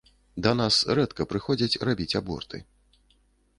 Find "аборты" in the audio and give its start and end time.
2.23-2.57